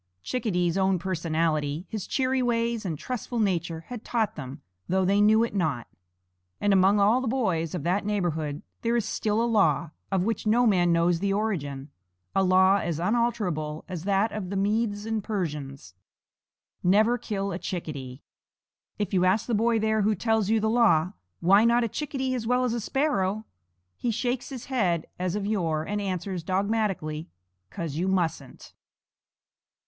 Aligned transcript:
Chickadee's 0.23 0.79
own 0.79 0.97
personality, 0.97 1.85
his 1.87 2.07
cheery 2.07 2.41
ways 2.41 2.85
and 2.87 2.97
trustful 2.97 3.37
nature 3.37 3.81
had 3.89 4.03
taught 4.03 4.35
them, 4.35 4.63
though 4.89 5.05
they 5.05 5.21
knew 5.21 5.43
it 5.43 5.53
not. 5.53 5.85
And 6.59 6.73
among 6.73 6.99
all 6.99 7.21
the 7.21 7.27
boys 7.27 7.75
of 7.75 7.83
that 7.83 8.03
neighborhood 8.03 8.63
there 8.81 8.95
is 8.95 9.05
still 9.05 9.39
a 9.39 9.45
law, 9.45 9.91
which 10.11 10.11
no 10.11 10.11
man 10.11 10.11
gave, 10.11 10.13
of 10.13 10.25
which 10.25 10.47
no 10.47 10.65
man 10.65 10.91
knows 10.91 11.19
the 11.19 11.33
origin, 11.33 11.91
a 12.33 12.43
law 12.43 12.77
as 12.77 12.97
unalterable 12.97 13.85
as 13.87 14.03
that 14.05 14.31
of 14.31 14.49
the 14.49 14.55
Medes 14.55 15.05
and 15.05 15.23
Persians: 15.23 15.93
Never 16.81 17.19
kill 17.19 17.51
a 17.51 17.59
chickadee. 17.59 18.23
If 18.97 19.13
you 19.13 19.23
ask 19.23 19.45
the 19.45 19.53
boy 19.53 19.77
there 19.77 20.01
who 20.01 20.15
tells 20.15 20.49
you 20.49 20.59
the 20.59 20.67
law, 20.67 21.13
"Why 21.41 21.63
not 21.63 21.83
a 21.83 21.87
chickadee 21.87 22.33
as 22.33 22.47
well 22.47 22.63
as 22.63 22.73
a 22.73 22.81
sparrow?" 22.81 23.45
he 23.97 24.09
shakes 24.09 24.49
his 24.49 24.65
head 24.65 25.05
as 25.19 25.35
of 25.35 25.45
yore, 25.45 25.83
and 25.83 26.01
answers 26.01 26.41
dogmatically: 26.41 27.29
"'Cause 27.69 27.97
you 27.97 28.07
mustn't." 28.07 28.73